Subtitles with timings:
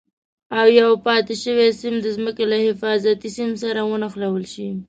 [0.59, 4.67] او یو پاتې شوی سیم د ځمکې له حفاظتي سیم سره ونښلول شي.